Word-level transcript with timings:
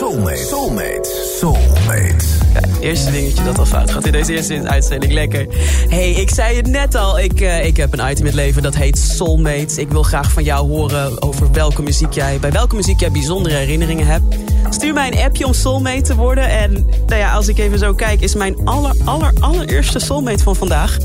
Soulmate. 0.00 0.36
Soulmate. 0.36 1.10
Soulmate. 1.38 2.24
Ja, 2.54 2.60
eerste 2.80 3.10
dingetje 3.10 3.44
dat 3.44 3.58
al 3.58 3.66
fout 3.66 3.90
gaat 3.90 4.06
in 4.06 4.12
deze 4.12 4.34
eerste 4.34 4.62
uitzending. 4.68 5.12
Lekker. 5.12 5.46
hey, 5.88 6.10
ik 6.10 6.30
zei 6.30 6.56
het 6.56 6.66
net 6.66 6.94
al. 6.94 7.18
Ik, 7.18 7.40
uh, 7.40 7.64
ik 7.64 7.76
heb 7.76 7.92
een 7.92 8.10
item 8.10 8.18
in 8.18 8.26
het 8.26 8.34
leven 8.34 8.62
dat 8.62 8.74
heet 8.76 8.98
Soulmates. 8.98 9.78
Ik 9.78 9.90
wil 9.90 10.02
graag 10.02 10.32
van 10.32 10.42
jou 10.42 10.68
horen 10.68 11.22
over 11.22 11.52
welke 11.52 11.82
muziek 11.82 12.12
jij, 12.12 12.38
bij 12.38 12.52
welke 12.52 12.76
muziek 12.76 13.00
jij 13.00 13.10
bijzondere 13.10 13.54
herinneringen 13.54 14.06
hebt. 14.06 14.36
Stuur 14.70 14.92
mij 14.94 15.12
een 15.12 15.18
appje 15.18 15.46
om 15.46 15.52
Soulmate 15.52 16.02
te 16.02 16.14
worden. 16.14 16.48
En 16.48 16.72
nou 17.06 17.20
ja, 17.20 17.32
als 17.32 17.48
ik 17.48 17.58
even 17.58 17.78
zo 17.78 17.94
kijk, 17.94 18.20
is 18.20 18.34
mijn 18.34 18.56
aller, 18.64 18.94
aller, 19.04 19.32
allereerste 19.40 19.98
Soulmate 19.98 20.42
van 20.42 20.56
vandaag... 20.56 20.96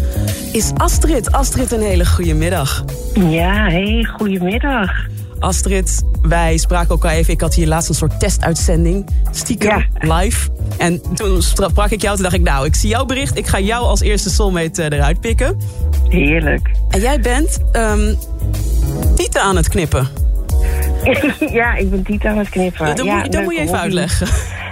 is 0.51 0.71
Astrid. 0.77 1.31
Astrid, 1.31 1.71
een 1.71 1.81
hele 1.81 2.05
goede 2.05 2.33
middag. 2.33 2.83
Ja, 3.13 3.69
hey, 3.69 4.07
goedemiddag. 4.17 5.13
Astrid, 5.45 6.03
wij 6.21 6.57
spraken 6.57 6.89
elkaar 6.89 7.11
even. 7.11 7.33
Ik 7.33 7.41
had 7.41 7.53
hier 7.53 7.67
laatst 7.67 7.89
een 7.89 7.95
soort 7.95 8.19
testuitzending. 8.19 9.09
Stiekem, 9.31 9.85
Ja. 9.99 10.15
live. 10.15 10.49
En 10.77 11.01
toen 11.13 11.41
sprak 11.41 11.89
ik 11.89 12.01
jou. 12.01 12.13
Toen 12.13 12.23
dacht 12.23 12.35
ik, 12.35 12.41
nou, 12.41 12.65
ik 12.65 12.75
zie 12.75 12.89
jouw 12.89 13.05
bericht. 13.05 13.37
Ik 13.37 13.47
ga 13.47 13.59
jou 13.59 13.83
als 13.83 14.01
eerste 14.01 14.29
soulmate 14.29 14.83
eh, 14.83 14.97
eruit 14.97 15.19
pikken. 15.19 15.57
Heerlijk. 16.09 16.71
En 16.89 16.99
jij 16.99 17.19
bent 17.19 17.59
ehm 17.71 18.13
tieten 19.15 19.41
aan 19.41 19.55
het 19.55 19.69
knippen. 19.69 20.07
ja, 21.59 21.75
ik 21.75 21.89
ben 21.89 22.03
Tita 22.03 22.29
aan 22.29 22.37
het 22.37 22.49
knippen. 22.49 22.95
dat 22.95 23.05
ja, 23.05 23.15
moet, 23.17 23.31
dat 23.31 23.43
moet 23.43 23.55
je 23.55 23.61
even 23.61 23.79
uitleggen. 23.79 24.27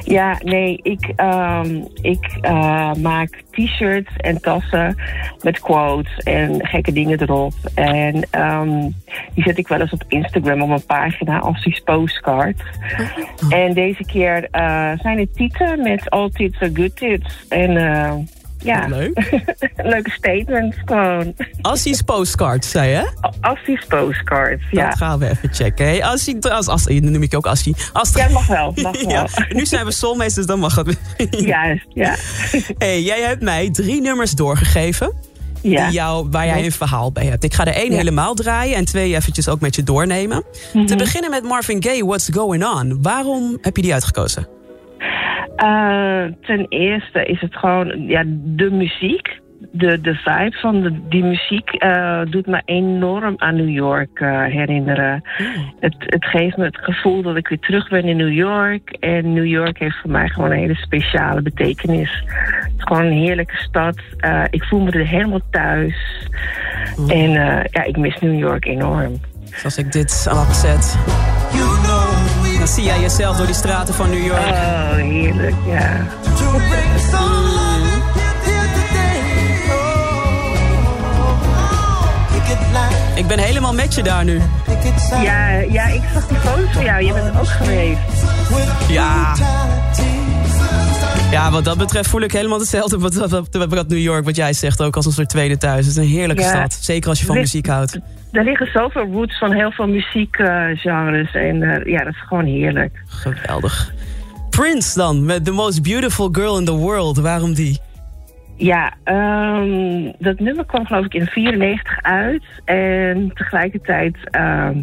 Ja, 0.06 0.40
nee, 0.44 0.80
ik, 0.82 1.12
ehm, 1.16 1.82
ik 2.02 2.38
eh, 2.42 2.94
maak 2.94 3.44
t-shirts 3.52 4.16
en 4.18 4.42
tassen 4.42 4.96
met 5.42 5.59
quotes 5.59 6.18
en 6.18 6.68
gekke 6.68 6.92
dingen 6.92 7.22
erop. 7.22 7.54
En 7.76 8.28
ehm, 8.30 8.90
die 9.34 9.44
zet 9.44 9.58
ik 9.58 9.68
wel 9.68 9.80
eens 9.80 9.94
op 9.94 10.04
Instagram 10.08 10.62
op 10.62 10.68
mijn 10.68 10.86
pagina 10.86 11.40
als 11.40 11.64
die 11.64 11.81
postcard. 11.84 12.62
En 13.50 13.74
deze 13.74 14.06
keer 14.06 14.48
eh, 14.52 14.92
zijn 14.98 15.20
het 15.20 15.36
tieten 15.36 15.81
met 15.81 16.09
all 16.09 16.30
tits 16.30 16.62
are 16.62 16.72
good 16.74 16.96
tits. 16.96 17.46
En 17.50 17.78
eh, 17.78 18.14
ja, 18.64 18.88
Leuk. 18.88 19.42
leuke 19.94 20.09
statements 20.11 20.78
gewoon. 20.86 21.33
Assie's 21.61 22.02
postcard, 22.02 22.66
zei 22.66 22.89
je? 22.89 23.11
Assie's 23.42 23.86
postcards, 23.88 24.64
ja. 24.72 24.89
Dat 24.89 24.97
gaan 24.97 25.19
we 25.19 25.30
even 25.30 25.53
checken. 25.53 25.86
Hey, 25.86 26.03
Assie, 26.03 26.50
als, 26.50 26.67
als, 26.67 26.86
noem 26.88 27.23
ik 27.23 27.31
je 27.31 27.38
ook 27.38 27.45
Assie. 27.47 27.75
Astrid. 27.94 28.25
Ja, 28.28 28.31
mag 28.34 28.47
wel, 28.47 28.73
mag 28.81 29.02
wel. 29.02 29.09
Ja, 29.09 29.28
nu 29.50 29.66
zijn 29.66 29.86
we 29.86 29.91
soulmates, 29.91 30.34
dus 30.34 30.45
dan 30.45 30.59
mag 30.59 30.75
het. 30.75 30.97
Juist, 31.45 31.86
ja. 31.89 32.16
Hey, 32.78 33.02
jij 33.02 33.22
hebt 33.22 33.41
mij 33.41 33.69
drie 33.72 34.02
nummers 34.02 34.31
doorgegeven. 34.31 35.14
ja. 35.61 35.86
Die 35.86 35.94
jou, 35.94 36.28
waar 36.31 36.45
jij 36.45 36.66
een 36.66 36.72
verhaal 36.72 37.11
bij 37.11 37.25
hebt. 37.25 37.44
Ik 37.44 37.53
ga 37.53 37.66
er 37.66 37.73
één 37.73 37.91
Ja. 37.91 37.97
helemaal 37.97 38.34
draaien 38.34 38.75
en 38.75 38.86
twee 38.86 39.16
eventjes 39.16 39.50
ook 39.50 39.59
met 39.59 39.75
je 39.75 39.84
doornemen. 39.84 40.44
Mhm. 40.73 40.86
Te 40.86 40.95
beginnen 40.95 41.30
met 41.30 41.44
Marvin 41.44 41.84
Gaye, 41.84 42.06
What's 42.06 42.30
Going 42.34 42.66
On. 42.66 43.02
Waarom 43.02 43.58
heb 43.61 43.75
je 43.75 43.81
die 43.81 43.94
uitgekozen? 43.94 44.47
Eh, 45.64 46.23
ten 46.42 46.66
eerste 46.69 47.25
is 47.25 47.42
het 47.42 47.56
gewoon 47.56 48.08
ja, 48.08 48.23
de 48.28 48.72
muziek. 48.72 49.42
De, 49.72 50.02
de 50.02 50.14
vibe 50.14 50.58
van 50.58 50.81
de, 50.81 51.08
die 51.09 51.23
muziek 51.23 51.69
eh, 51.69 52.22
doet 52.29 52.47
me 52.47 52.62
enorm 52.66 53.34
aan 53.38 53.56
New 53.56 53.69
York 53.69 54.19
eh, 54.19 54.44
herinneren. 54.44 55.22
Het, 55.79 55.96
het 56.00 56.25
geeft 56.25 56.57
me 56.57 56.66
het 56.66 56.78
gevoel 56.78 57.22
dat 57.22 57.35
ik 57.35 57.47
weer 57.47 57.59
terug 57.59 57.90
ben 57.90 58.03
in 58.03 58.18
New 58.18 58.34
York. 58.34 58.90
En 59.00 59.34
New 59.34 59.46
York 59.46 59.79
heeft 59.79 60.00
voor 60.01 60.12
mij 60.12 60.29
gewoon 60.29 60.51
een 60.51 60.57
hele 60.57 60.75
speciale 60.75 61.41
betekenis. 61.41 62.24
Het 62.25 62.74
is 62.78 62.84
gewoon 62.84 63.06
een 63.06 63.12
heerlijke 63.12 63.57
stad. 63.57 63.97
Eh, 64.18 64.44
ik 64.50 64.63
voel 64.63 64.80
me 64.80 64.91
er 64.91 65.07
helemaal 65.07 65.41
thuis. 65.51 66.28
En 67.07 67.35
eh, 67.35 67.63
ja, 67.72 67.84
ik 67.84 67.97
mis 67.97 68.19
New 68.19 68.40
York 68.40 68.66
enorm. 68.66 69.19
Als 69.63 69.78
ik 69.78 69.91
dit 69.91 70.28
afzet, 70.30 70.97
dan 72.66 72.74
zie 72.74 72.84
jij 72.84 73.00
jezelf 73.00 73.38
door 73.38 73.46
die 73.46 73.56
straten 73.56 73.94
van 73.94 74.09
New 74.09 74.25
York. 74.25 74.40
Oh, 74.40 74.96
heerlijk, 74.96 75.56
ja. 75.66 76.07
Ik 83.16 83.28
ben 83.28 83.40
helemaal 83.40 83.74
met 83.74 83.94
je 83.94 84.03
daar 84.03 84.24
nu. 84.24 84.41
Ja, 85.22 85.50
ja, 85.50 85.85
ik 85.85 86.01
zag 86.13 86.28
die 86.28 86.38
foto's 86.38 86.74
van 86.74 86.84
jou. 86.84 87.06
Je 87.06 87.13
bent 87.13 87.40
ook 87.40 87.47
geweest. 87.47 88.00
Ja. 88.88 89.35
Ja, 91.33 91.51
wat 91.51 91.66
dat 91.66 91.77
betreft 91.77 92.09
voel 92.09 92.21
ik 92.21 92.31
helemaal 92.31 92.59
hetzelfde 92.59 92.97
wat, 92.99 93.13
wat, 93.16 93.47
wat, 93.69 93.88
New 93.88 93.97
York, 93.99 94.25
wat 94.25 94.35
jij 94.35 94.53
zegt, 94.53 94.81
ook 94.81 94.95
als 94.95 95.05
een 95.05 95.11
soort 95.11 95.29
tweede 95.29 95.57
thuis. 95.57 95.85
Het 95.85 95.95
is 95.97 96.01
een 96.03 96.09
heerlijke 96.09 96.41
Ja. 96.44 96.49
stad. 96.49 96.73
Zeker 96.73 97.09
als 97.09 97.19
je 97.19 97.25
van 97.25 97.35
Ligt- 97.35 97.53
muziek 97.53 97.67
houdt. 97.71 97.99
Er 98.31 98.44
liggen 98.44 98.67
zoveel 98.73 99.05
roots 99.11 99.38
van 99.38 99.51
heel 99.53 99.71
veel 99.71 99.88
muziekgenres. 99.88 101.33
en 101.33 101.61
eh, 101.63 101.85
ja, 101.91 102.03
dat 102.03 102.13
is 102.13 102.21
gewoon 102.27 102.45
heerlijk. 102.45 103.01
Geweldig. 103.05 103.94
Prince 104.49 104.97
dan, 104.97 105.25
met 105.25 105.45
The 105.45 105.51
Most 105.51 105.81
Beautiful 105.83 106.29
Girl 106.31 106.57
in 106.57 106.66
the 106.66 106.71
World. 106.71 107.17
Waarom 107.17 107.53
die? 107.53 107.79
Ja, 108.57 108.94
ehm, 109.03 110.11
dat 110.19 110.39
nummer 110.39 110.65
kwam 110.65 110.85
geloof 110.85 111.05
ik 111.05 111.13
in 111.13 111.25
94 111.25 111.97
uit. 112.01 112.44
En 112.65 113.31
tegelijkertijd 113.33 114.15
ehm, 114.23 114.81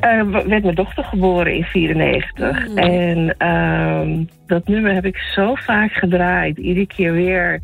eh, 0.00 0.20
w- 0.22 0.46
werd 0.48 0.62
mijn 0.62 0.74
dochter 0.74 1.04
geboren 1.04 1.54
in 1.54 1.64
94. 1.64 2.74
En 2.74 3.34
ehm, 3.38 4.24
dat 4.46 4.68
nummer 4.68 4.92
heb 4.94 5.04
ik 5.04 5.16
zo 5.16 5.54
vaak 5.54 5.92
gedraaid. 5.92 6.58
Iedere 6.58 6.86
keer 6.86 7.12
weer. 7.12 7.60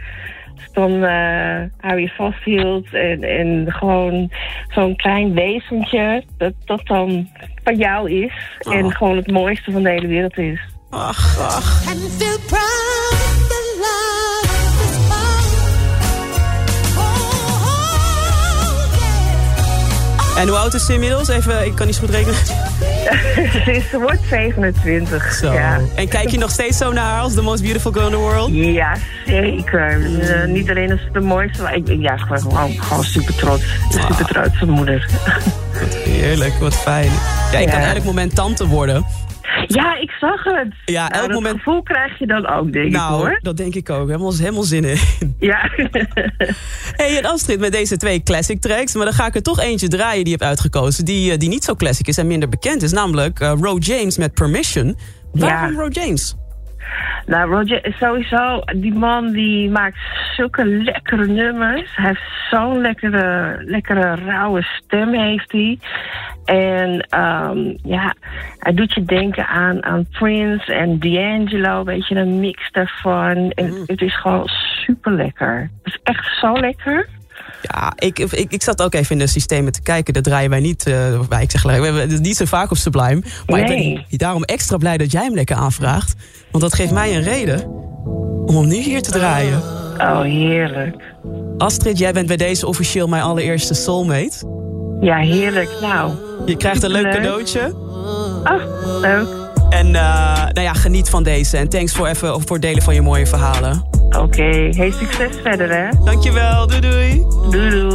Als 0.57 0.73
dan 0.73 1.05
eh 1.05 1.61
hou 1.81 2.01
je 2.01 2.09
vasthield 2.17 2.95
en, 2.95 3.23
en 3.23 3.65
gewoon 3.73 4.31
zo'n 4.69 4.97
klein 4.97 5.35
wezentje 5.35 6.23
dat, 6.39 6.53
dat 6.65 6.87
dan 6.87 7.29
van 7.65 7.77
jou 7.77 8.11
is. 8.11 8.33
En 8.71 8.85
Oh. 8.85 8.93
gewoon 8.95 9.17
het 9.17 9.31
mooiste 9.31 9.71
van 9.73 9.83
de 9.83 9.91
hele 9.91 10.07
wereld 10.07 10.39
is. 10.39 10.61
Ach, 10.91 11.39
ach. 11.41 11.87
and 11.91 11.99
feel 12.19 12.39
proud 12.47 13.16
En 20.37 20.49
hoe 20.49 20.57
oud 20.57 20.75
is 20.75 20.87
ze 20.87 20.93
inmiddels? 20.93 21.29
Even, 21.29 21.67
ik 21.67 21.75
kan 21.75 21.87
niet 21.87 21.95
zo 21.95 22.01
goed 22.01 22.11
rekenen. 22.11 22.35
Ze, 23.65 23.83
ze 23.91 23.99
wordt 23.99 24.21
27. 24.31 25.33
Zo. 25.33 25.53
Ja. 25.53 25.81
En 25.95 26.09
kijk 26.09 26.29
je 26.29 26.39
nog 26.39 26.51
steeds 26.51 26.77
zo 26.79 26.93
naar 26.93 27.05
haar 27.05 27.21
als 27.21 27.35
The 27.35 27.43
Most 27.43 27.63
Beautiful 27.63 27.93
Girl 27.93 28.07
in 28.07 28.13
the 28.13 28.19
World? 28.19 28.51
Ja, 28.53 28.97
zeker. 29.27 30.21
Eh, 30.21 30.49
niet 30.49 30.71
alleen 30.71 30.93
is 30.93 31.01
het 31.05 31.15
de 31.15 31.21
mooiste, 31.21 31.63
maar 31.63 31.75
ik, 31.75 31.89
ja, 31.99 32.17
gewoon, 32.17 32.83
gewoon 32.83 33.05
super 33.05 33.35
trots. 33.35 33.63
Super 33.89 34.27
trotse 34.27 34.67
moeder. 34.67 35.09
Heerlijk, 36.05 36.55
wat 36.55 36.77
fijn. 36.77 37.11
Ja, 37.53 37.59
ik 37.59 37.69
kan 37.69 37.81
elk 37.81 38.05
moment 38.05 38.35
tante 38.35 38.67
worden. 38.67 39.07
Ja, 39.67 39.97
ik 40.01 40.11
zag 40.11 40.45
het. 40.45 40.75
Ja, 40.85 41.03
Nou, 41.09 41.13
elk 41.13 41.23
dat 41.27 41.33
moment- 41.35 41.57
gevoel 41.57 41.83
krijg 41.83 42.19
je 42.19 42.27
dan 42.27 42.47
ook, 42.49 42.73
denk 42.73 42.85
ik 42.87 42.93
Nou, 42.93 43.13
hoor. 43.13 43.39
dat 43.43 43.57
denk 43.57 43.75
ik 43.75 43.91
ook. 43.91 44.07
Helemaal, 44.07 44.37
helemaal 44.37 44.63
zin 44.63 44.85
in. 44.85 44.99
Ja. 45.39 45.71
hey, 47.01 47.19
en 47.19 47.25
afstrijd 47.25 47.61
met 47.61 47.73
deze 47.73 47.97
twee 47.97 48.23
classic 48.23 48.61
tracks. 48.61 48.95
Maar 48.95 49.05
dan 49.05 49.15
ga 49.15 49.27
ik 49.27 49.35
er 49.35 49.43
toch 49.43 49.61
eentje 49.61 49.89
draaien 49.89 50.25
die 50.25 50.33
je 50.33 50.39
hebt 50.39 50.43
uitgekozen. 50.43 51.05
Die, 51.05 51.33
eh, 51.33 51.39
die 51.39 51.49
niet 51.49 51.65
zo 51.65 51.75
classic 51.75 52.07
is 52.09 52.19
en 52.19 52.27
minder 52.27 52.49
bekend 52.49 52.83
is. 52.83 52.93
Namelijk 52.93 53.41
uh, 53.41 53.53
Ro 53.61 53.77
James 53.79 54.17
met 54.19 54.35
Permission. 54.35 54.97
Waarom 55.33 55.73
Ja. 55.73 55.81
Ro 55.81 55.89
James? 55.89 56.35
Nou, 57.27 57.51
Roger, 57.51 57.95
sowieso, 57.99 58.63
die 58.77 58.95
man 58.95 59.33
die 59.33 59.71
maakt 59.71 59.99
zulke 60.37 60.65
lekkere 60.65 61.27
nummers. 61.27 61.97
Hij 61.97 62.07
heeft 62.07 62.49
zo'n 62.51 62.81
lekkere, 62.81 63.57
lekkere 63.65 64.15
rauwe 64.15 64.63
stem, 64.63 65.13
heeft 65.13 65.53
hij. 65.53 65.79
En 66.45 67.01
ehm, 67.01 67.75
ja, 67.83 68.15
hij 68.59 68.75
doet 68.75 68.95
je 68.95 69.05
denken 69.05 69.47
aan, 69.47 69.85
aan 69.85 70.07
Prince 70.11 70.75
en 70.75 70.99
D'Angelo, 70.99 71.85
weet 71.85 72.09
je, 72.09 72.15
een 72.15 72.41
mix 72.41 72.71
daarvan. 72.71 73.51
En 73.51 73.83
het 73.87 74.01
is 74.01 74.17
gewoon 74.21 74.47
super 74.85 75.13
lekker. 75.13 75.71
Het 75.83 75.95
is 75.95 76.01
echt 76.03 76.39
zo 76.39 76.53
lekker. 76.53 77.09
Ja, 77.63 77.93
ik, 77.97 78.19
ik, 78.19 78.53
ik 78.53 78.63
zat 78.63 78.83
ook 78.83 78.95
even 78.95 79.11
in 79.13 79.19
de 79.19 79.27
systemen 79.27 79.73
te 79.73 79.83
kijken. 79.83 80.15
Dat 80.15 80.25
draaien 80.25 80.51
wij 80.51 80.61
niet, 80.61 80.87
eh, 80.87 80.95
wij, 81.29 81.43
ik 81.43 81.51
zeg 81.51 81.63
we 81.63 81.71
hebben 81.73 82.11
het 82.11 82.21
niet 82.23 82.37
zo 82.37 82.45
vaak 82.45 82.71
op 82.71 82.77
Sublime. 82.77 83.23
Maar 83.47 83.61
ik 83.61 83.69
Nee. 83.69 84.05
ben 84.11 84.19
daarom 84.19 84.43
extra 84.45 84.77
blij 84.77 84.97
dat 84.99 85.13
jij 85.13 85.23
hem 85.25 85.35
lekker 85.35 85.57
aanvraagt. 85.57 86.15
Want 86.51 86.63
dat 86.65 86.75
geeft 86.75 86.93
mij 86.93 87.17
een 87.17 87.23
reden 87.23 87.65
om 88.47 88.57
hem 88.57 88.67
nu 88.67 88.77
hier 88.77 89.03
te 89.03 89.11
draaien. 89.11 89.63
Oh, 89.99 90.21
heerlijk. 90.23 90.97
Astrid, 91.59 91.99
jij 91.99 92.13
bent 92.13 92.27
bij 92.27 92.37
deze 92.37 92.67
officieel 92.67 93.09
mijn 93.09 93.23
allereerste 93.23 93.75
soulmate. 93.75 94.47
Ja, 95.01 95.17
heerlijk. 95.19 95.71
Nou, 95.81 96.13
Je 96.47 96.57
krijgt 96.57 96.83
een 96.83 96.91
leuk 96.91 97.03
Leuk. 97.03 97.13
cadeautje. 97.13 97.75
oh, 98.45 99.01
leuk. 99.01 99.27
En 99.71 99.87
uh, 99.87 99.93
nou 100.35 100.61
ja, 100.61 100.73
geniet 100.73 101.09
van 101.11 101.23
deze. 101.23 101.57
En 101.57 101.69
thanks 101.69 101.93
voor, 101.93 102.07
even, 102.07 102.29
voor 102.29 102.53
het 102.53 102.63
delen 102.63 102.83
van 102.83 102.95
je 102.95 103.03
mooie 103.03 103.27
verhalen. 103.27 103.83
Oké, 104.17 104.25
okay. 104.25 104.73
hey, 104.77 104.91
succes 104.91 105.37
verder 105.43 105.71
hè. 105.71 105.89
Dankjewel, 106.05 106.67
doei 106.67 106.81
doei. 106.81 107.27
Doei 107.51 107.71
doei. 107.71 107.86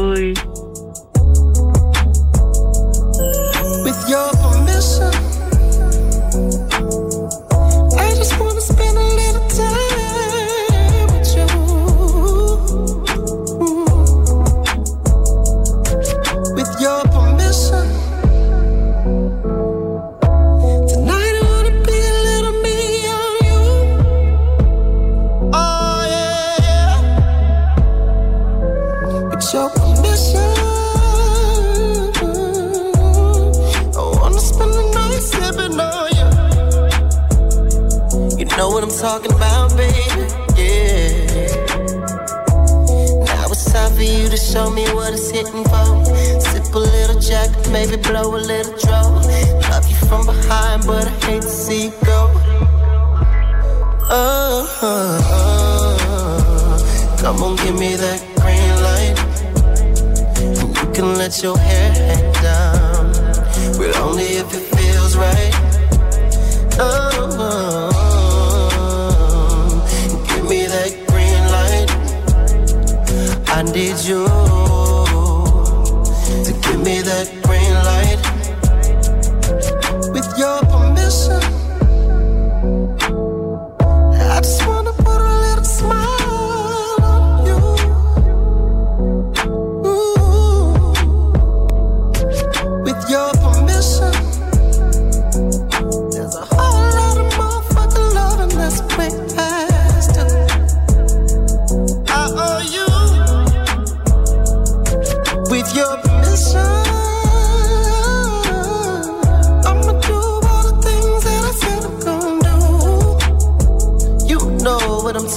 Know 38.62 38.70
what 38.70 38.84
I'm 38.84 38.92
talking 38.92 39.34
about, 39.34 39.76
baby. 39.76 40.22
Yeah. 40.56 41.48
Now 43.26 43.46
it's 43.50 43.66
time 43.74 43.92
for 43.96 44.04
you 44.04 44.30
to 44.30 44.38
show 44.38 44.70
me 44.70 44.84
what 44.94 45.14
it's 45.14 45.32
hitting 45.32 45.64
for. 45.64 46.06
Sip 46.46 46.76
a 46.76 46.78
little 46.78 47.20
jack, 47.20 47.50
maybe 47.72 47.96
blow 47.98 48.36
a 48.36 48.42
little 48.52 48.78
draw. 48.78 49.02
Love 49.72 49.90
you 49.90 49.96
from 50.08 50.28
behind, 50.28 50.86
but 50.86 51.08
I 51.08 51.14
hate 51.26 51.42
to 51.42 51.50
see 51.50 51.86
you 51.86 51.94
go. 52.06 52.20
Oh, 54.14 54.70
oh, 54.84 55.18
oh. 56.14 57.18
come 57.20 57.42
on, 57.42 57.56
give 57.64 57.80
me 57.80 57.96
that 57.96 58.20
green 58.42 58.76
light. 58.88 59.18
And 60.38 60.70
you 60.78 60.88
can 60.94 61.16
let 61.18 61.42
your 61.42 61.58
hair 61.58 61.92
hang 61.94 62.32
down, 62.46 63.12
but 63.80 63.98
only 64.06 64.30
if 64.42 64.54
it 64.54 64.66
feels 64.76 65.18
right. 65.18 65.56
Oh, 66.78 67.40
oh. 67.40 67.91
I 73.62 73.64
need 73.64 74.00
you 74.06 74.71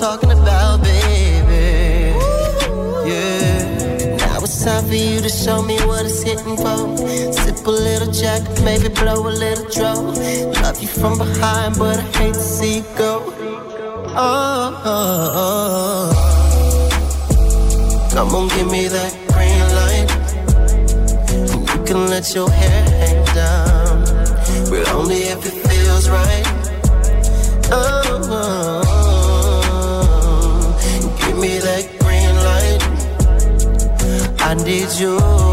talking 0.05 0.33
about, 0.33 0.83
baby. 0.83 2.13
Yeah. 3.09 4.17
Now 4.19 4.45
it's 4.45 4.63
time 4.63 4.85
for 4.85 4.95
you 4.95 5.23
to 5.23 5.31
show 5.31 5.63
me 5.63 5.77
what 5.87 6.05
it's 6.05 6.23
hitting 6.23 6.59
for. 6.59 6.79
Sip 7.33 7.67
a 7.67 7.71
little 7.71 8.13
jack, 8.13 8.43
maybe 8.63 8.89
blow 8.89 9.27
a 9.27 9.33
little 9.45 9.67
draw. 9.75 9.95
Love 10.63 10.79
you 10.83 10.89
from 10.89 11.17
behind, 11.17 11.79
but 11.79 11.97
I 11.99 12.03
hate 12.19 12.35
to 12.35 12.41
see 12.57 12.77
you 12.79 12.85
go. 12.99 13.13
Oh, 14.15 14.83
oh, 14.95 15.43
oh. 15.43 16.09
Come 18.13 18.35
on, 18.35 18.49
give 18.49 18.71
me 18.71 18.89
that 18.89 19.13
green 19.33 19.67
light. 19.79 20.11
And 21.33 21.63
you 21.71 21.81
can 21.89 22.01
let 22.11 22.35
your 22.35 22.51
hair 22.51 22.85
hang 23.01 23.25
down, 23.41 24.05
but 24.69 24.87
only 24.93 25.21
if 25.33 25.41
it 25.47 25.57
feels 25.67 26.11
right. 26.11 26.47
Oh, 27.73 28.03
oh, 28.07 28.85
oh. 28.93 29.04
need 34.65 34.91
you? 34.99 35.44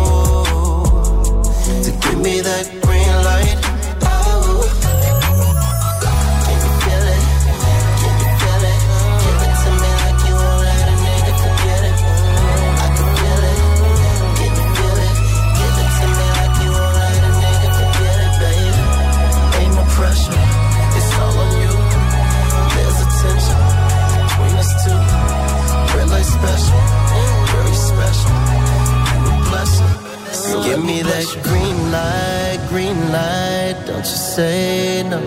Give 30.63 30.84
me 30.84 31.02
that 31.02 31.28
green 31.44 31.92
light, 31.92 32.60
green 32.69 33.12
light. 33.12 33.75
Don't 33.86 34.00
you 34.00 34.19
say 34.36 35.04
no. 35.04 35.19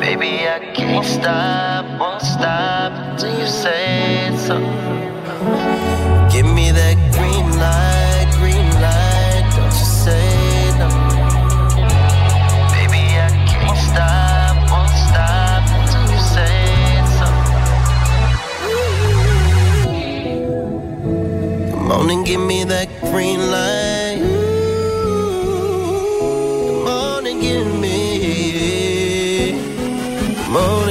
Baby, 0.00 0.48
I 0.48 0.58
can't 0.74 1.04
stop, 1.04 1.84
won't 2.00 2.22
stop 2.22 2.92
until 2.92 3.38
you 3.38 3.46
say 3.46 4.30
so. 4.46 4.58
Give 6.32 6.46
me 6.46 6.70
that 6.72 6.96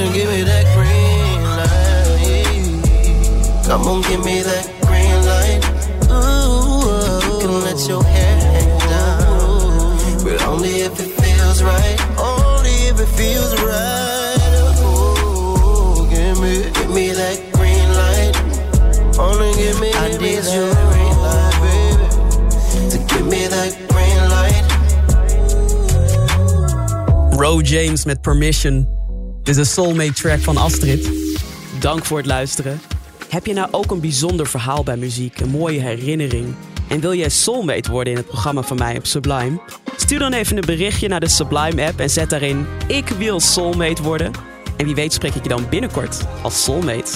on 0.07 0.13
give 0.13 0.29
me 0.29 0.43
that 0.43 0.65
green 0.75 1.43
light. 1.43 2.45
Come 3.65 3.87
on, 3.87 4.01
give 4.03 4.23
me 4.23 4.41
that 4.41 4.65
green 4.87 5.25
light. 5.25 5.63
Ooh, 6.11 6.85
you 7.25 7.39
can 7.41 7.53
let 7.61 7.87
your 7.87 8.03
hair 8.03 8.39
hang 8.39 8.79
down, 8.79 9.97
but 10.23 10.41
only 10.43 10.81
if 10.81 10.99
it 10.99 11.11
feels 11.21 11.61
right. 11.63 11.99
Only 12.17 12.87
if 12.89 12.99
it 12.99 13.09
feels 13.19 13.53
right. 13.61 14.53
Ooh, 14.81 16.07
give 16.09 16.39
me, 16.41 16.69
give 16.71 16.91
me 16.91 17.11
that 17.11 17.37
green 17.53 17.89
light. 18.01 18.35
Only 19.19 19.53
give 19.57 19.79
me, 19.79 19.91
I 19.93 20.09
need 20.17 20.45
you, 20.45 20.73
green 20.91 21.17
light, 21.25 21.55
baby, 21.63 22.07
to 22.91 22.97
give 23.13 23.25
me 23.27 23.47
that 23.47 23.75
green 23.89 24.29
light. 24.29 24.65
Ro 27.37 27.61
James 27.61 28.05
met 28.05 28.23
Permission. 28.23 28.96
Dit 29.47 29.57
is 29.57 29.61
een 29.61 29.83
soulmate 29.83 30.13
track 30.13 30.39
van 30.39 30.57
Astrid. 30.57 31.11
Dank 31.79 32.05
voor 32.05 32.17
het 32.17 32.25
luisteren. 32.25 32.81
Heb 33.29 33.45
je 33.45 33.53
nou 33.53 33.67
ook 33.71 33.91
een 33.91 33.99
bijzonder 33.99 34.47
verhaal 34.47 34.83
bij 34.83 34.97
muziek, 34.97 35.39
een 35.39 35.49
mooie 35.49 35.79
herinnering? 35.79 36.55
En 36.87 36.99
wil 36.99 37.13
jij 37.13 37.29
soulmate 37.29 37.91
worden 37.91 38.13
in 38.13 38.19
het 38.19 38.27
programma 38.27 38.61
van 38.61 38.77
mij 38.77 38.97
op 38.97 39.05
Sublime? 39.05 39.61
Stuur 39.95 40.19
dan 40.19 40.33
even 40.33 40.57
een 40.57 40.65
berichtje 40.65 41.07
naar 41.07 41.19
de 41.19 41.29
Sublime 41.29 41.85
app 41.85 41.99
en 41.99 42.09
zet 42.09 42.29
daarin 42.29 42.65
ik 42.87 43.07
wil 43.07 43.39
soulmate 43.39 44.01
worden. 44.03 44.31
En 44.77 44.85
wie 44.85 44.95
weet 44.95 45.13
spreek 45.13 45.35
ik 45.35 45.43
je 45.43 45.49
dan 45.49 45.69
binnenkort 45.69 46.21
als 46.41 46.63
soulmate. 46.63 47.11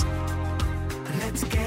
Let's 1.19 1.41
get 1.50 1.61